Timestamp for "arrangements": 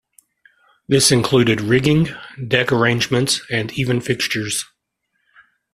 2.71-3.41